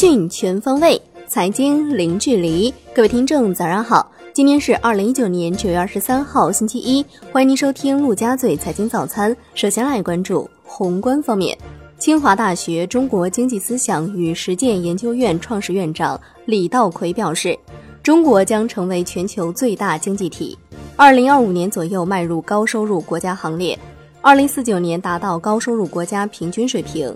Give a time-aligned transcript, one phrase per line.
[0.00, 2.72] 讯全方位，财经零距离。
[2.94, 4.10] 各位听众，早上好！
[4.32, 7.04] 今天是二零一九年九月二十三号，星期一。
[7.30, 9.36] 欢迎您收听陆家嘴财经早餐。
[9.52, 11.54] 首先来关注宏观方面，
[11.98, 17.54] 清华大学中国经济思想与实践研究院创始院长李稻葵表示，
[18.02, 20.56] 中国将成为全球最大经济体，
[20.96, 23.78] 二零二五年左右迈入高收入国家行列，
[24.22, 27.14] 二零四九年达到高收入国家平均水平。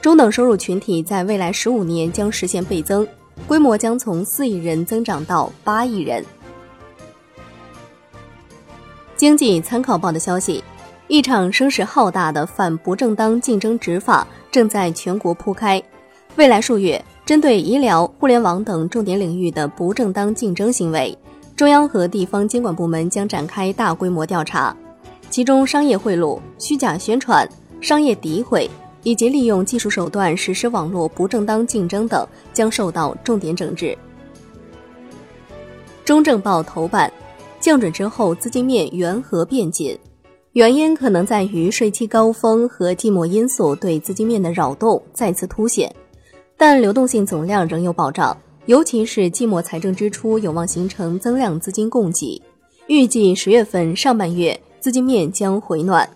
[0.00, 3.06] 中等收入群体在未来十五年将实现倍增，
[3.46, 6.24] 规模将从四亿人增长到八亿人。
[9.14, 10.64] 经济参考报的消息，
[11.06, 15.82] 一场声势浩大的反不正当竞争执法正在全国铺开。
[16.36, 21.16] 未来数月，针对医疗、互联网等重点领域的不正当竞争行为，
[21.54, 24.74] 中央和地方监管部门将展开大规模调查，
[25.28, 27.46] 其中商业贿赂、虚假宣传、
[27.82, 28.70] 商业诋毁。
[29.02, 33.96] 以及利用技术手段实施网络不正当竞争等将受到重点整治。
[36.04, 37.12] 中证报头版，
[37.60, 39.96] 降准之后资金面缘何变紧？
[40.54, 45.94] 原因可能在于税期高峰和季末因素对资金面的扰动再次凸显，
[46.56, 52.42] 但流动性总量仍有保障，尤其是季末财政支出有望形成增量资金供给。
[52.88, 56.08] 预计十月份上半月资金面将回暖。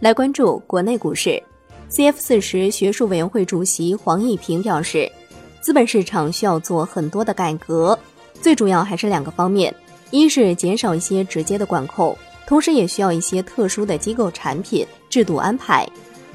[0.00, 1.42] 来关注国内股市
[1.90, 5.10] ，CF 四十学术委员会主席黄毅平表示，
[5.60, 7.98] 资本市场需要做很多的改革，
[8.40, 9.74] 最主要还是两个方面：
[10.12, 15.84] 一是减少一些直接的管控，同时也需要一些特殊的机构产品制度安排，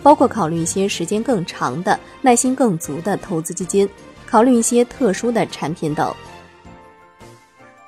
[0.01, 3.87] 包括考虑一些时间更长的、耐心更足的投资基金，
[4.27, 6.13] 考虑一些特殊的产品等。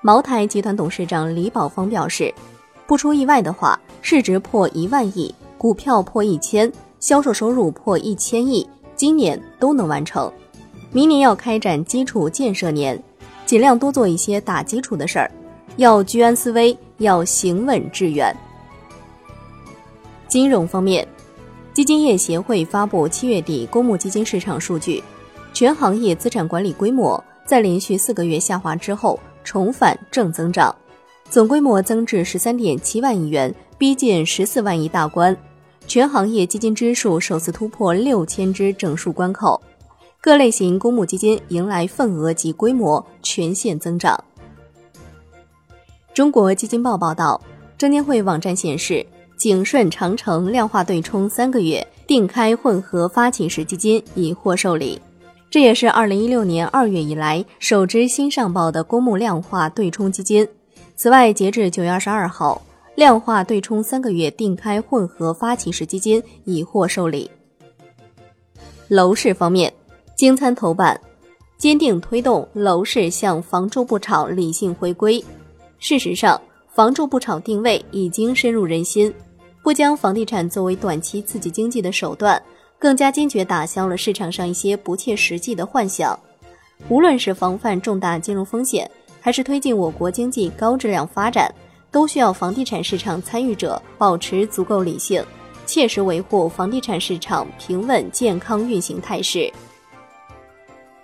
[0.01, 2.33] 茅台集团董事长李宝芳表示，
[2.87, 5.35] 不出意外的话，市值破一万亿。
[5.57, 10.31] 股票破一千，销售收入破一千亿，今年都能完成。
[10.91, 13.01] 明年要开展基础建设年，
[13.45, 15.31] 尽量多做一些打基础的事儿，
[15.77, 18.35] 要居安思危，要行稳致远。
[20.27, 21.07] 金融方面，
[21.73, 25.03] 基金业协会发布七月底公募基金市场数据，
[25.53, 30.73] 全行业资产管理规模在连续四个月下滑之后重返正增长，
[31.29, 35.36] 总规模增至十三点七万亿元，逼近十四万亿大关。
[35.88, 39.62] 全行业基金支数首次突破六千只整数关口，
[40.19, 44.24] 各类型公募基金迎来份额及规模全线增长。
[46.12, 47.40] 中国基金报报道，
[47.78, 49.06] 证监会网站显示，
[49.38, 55.00] 景顺长城量化对冲三个月定开混合发起式基金已获受理，
[55.52, 60.47] 这也是二零一六年二月以来首支新上报的公募量化对冲基金。
[60.96, 62.59] 此外，截至九月二十二号。
[62.95, 67.29] 量化对冲三个月定开混合发起式基金已获受理。
[68.88, 69.72] 楼市方面，
[70.16, 71.00] 京参头版，
[71.57, 75.23] 坚定推动楼市向房住不炒理性回归。
[75.78, 76.39] 事实上，
[76.73, 79.13] 房住不炒定位已经深入人心，
[79.62, 82.41] 不将房地产作为短期刺激经济的手段，
[82.79, 86.17] 更加坚决打消了市场上一些不切实际的幻想。
[86.88, 88.89] 无论是防范重大金融风险，
[89.19, 91.53] 还是推进我国经济高质量发展。
[91.95, 95.23] 都需要房地产市场参与者保持足够理性，
[95.66, 99.50] 切实维护房地产市场平稳健康运行态势。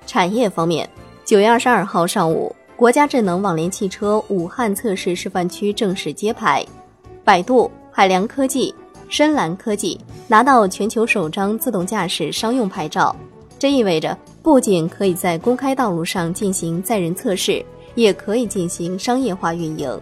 [0.05, 0.89] 产业方面，
[1.23, 6.61] 九月二十二号上午，国家智能网联汽车武汉测试示范区正式揭牌，
[7.23, 8.75] 百度、海良科技、
[9.07, 9.97] 深蓝科技
[10.27, 13.15] 拿到全球首张自动驾驶商用牌照，
[13.57, 17.65] 这意味着不仅可以在公开道路上进行载人测试，
[17.95, 20.01] 也可以进行商业化运营。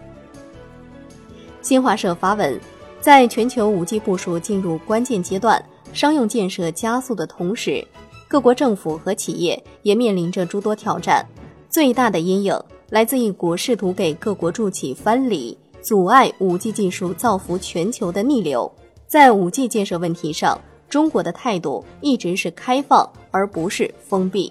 [1.62, 2.58] 新华社发文，
[3.00, 5.62] 在全球五 G 部署进入关键阶段、
[5.92, 7.86] 商用建设加速的同时，
[8.26, 11.24] 各国政府和企业也面临着诸多挑战。
[11.68, 18.70] 最大的阴影来自一股试图给各国筑起藩篱、阻碍五 G 技术造福全球的逆流。
[19.06, 20.58] 在五 G 建设问题上，
[20.88, 24.50] 中国的态度一直是开放，而不是封闭。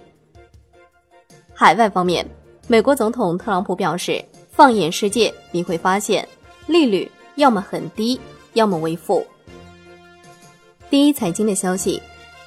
[1.53, 2.25] 海外方面，
[2.67, 6.25] 美国总统特朗普表示：“放眼世界，你会发现。”
[6.69, 8.19] 利率要么很低，
[8.54, 9.25] 要么为负。
[10.88, 12.00] 第一财经的消息，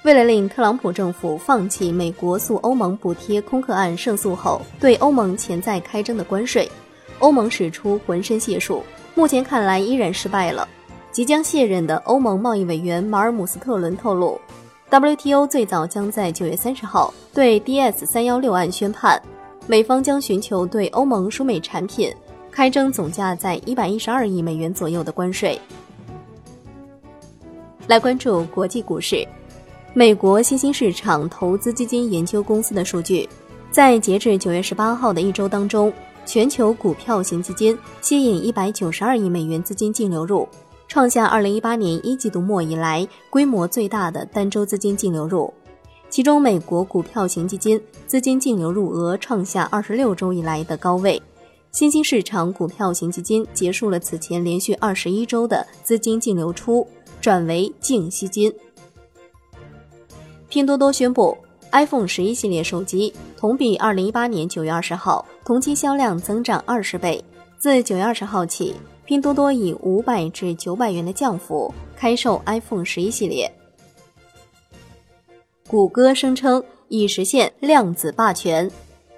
[0.04, 6.70] 为了令特朗普政府放弃美国诉欧盟补贴空客案胜诉后对欧盟潜在开征的关税，
[7.18, 8.84] 欧盟使出浑身解数，
[9.16, 10.68] 目前看来依然失败了。
[11.10, 14.40] 即将卸任的欧盟贸易委员马尔姆斯特伦透露
[14.88, 19.20] ，WTO 最早将在九月三十号对 DS 三幺六案宣判，
[19.66, 22.14] 美方将寻求对欧盟输美产品。
[22.52, 25.58] 开征总价在一百一十二亿美元左右的关税。
[27.88, 29.26] 来关注国际股市，
[29.94, 33.28] 美国新兴市场投资基金研究公司的数据，
[33.70, 35.92] 在截至九月十八号的一周当中，
[36.26, 40.46] 全球股票型基金吸引一百九十二亿美元资金净流入，
[40.86, 45.52] 创下二零一八年一季度末以来规模最大的单周资金净流入。
[46.08, 51.20] 其中，美国股票型基金资金净流入额创下二十六周以来的高位，
[51.72, 56.86] 新兴市场股票型基金结束了此前连续二十一周的资金净流出，
[57.18, 58.52] 转为净吸金。
[60.50, 61.34] 拼多多宣布
[61.70, 67.24] ，iPhone 十一系列手机同比二零一八年九月二十号同期销量增长二十倍。
[67.56, 68.74] 自九月二十号起，
[69.06, 73.50] 拼多多以五百至九百元的降幅开售 iPhone 十一系列。
[75.66, 78.70] 谷歌声称已实现量子霸权，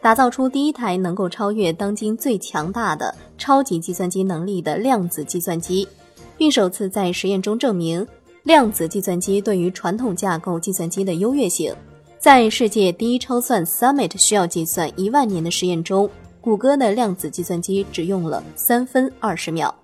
[0.05, 5.89] 打造出第一台能够超越当今最强大的超级计算机能力的量子计算机，
[6.37, 8.07] 并首次在实验中证明。
[8.43, 11.75] 量子计算机对于传统架构计算机的优越性，
[12.19, 16.11] 在世界第一超算 Summit 需要计算一万年的实验中，
[16.43, 19.75] 谷歌的量子计算机只用了三分二十秒。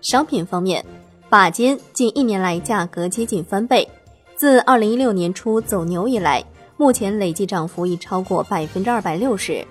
[0.00, 0.84] 商品方面，
[1.28, 3.88] 把金近一年来价格接近翻倍，
[4.34, 6.44] 自二零一六年初走牛以来，
[6.84, 9.66] 目前累计涨幅已超过百分之二百六十。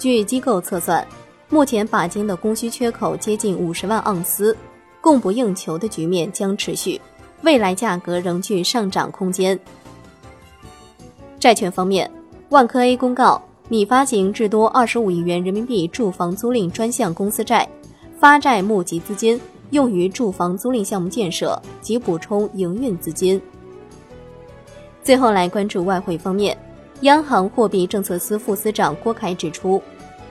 [0.00, 1.06] 据机构测算，
[1.48, 4.56] 目前把金的供需缺口接近五十万盎司。
[5.00, 7.00] 供不应求的局面将持续，
[7.42, 9.56] 未来价格仍具上涨空间。
[11.38, 12.10] 债券方面，
[12.48, 17.68] 万科 A 公告拟发行至多二十五亿元人民币住房租赁专项公司债，
[18.18, 19.40] 发债募集资金
[19.70, 23.40] 用于住房租赁项目建设及补充营运资金。
[25.06, 26.58] 最后来关注外汇方面，
[27.02, 29.80] 央行货币政策司副司长郭凯指出。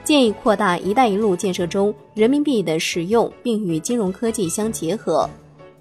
[0.04, 5.26] 建议扩大“一带一路”建设中人民币的使用，并与金融科技相结合。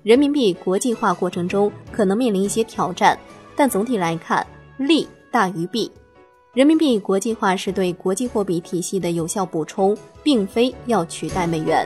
[0.01, 3.19] 人民币国际化过程中可能面临一些挑战，
[3.53, 4.47] 但总体来看，
[4.77, 5.91] 利大于弊。
[6.53, 11.85] 人民币国际化是对国际货币体系的有效补充，并非要取代美元。